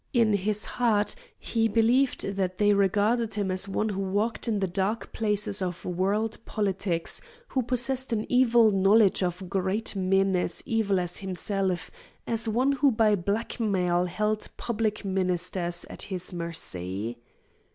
[0.13, 4.65] In his heart he believed that they regarded him as one who walked in the
[4.67, 10.99] dark places of world politics, who possessed an evil knowledge of great men as evil
[10.99, 11.91] as himself,
[12.25, 17.19] as one who by blackmail held public ministers at his mercy.